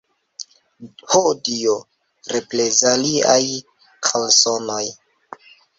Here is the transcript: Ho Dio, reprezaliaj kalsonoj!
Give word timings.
Ho 1.11 1.21
Dio, 1.49 1.75
reprezaliaj 2.33 3.41
kalsonoj! 4.09 4.85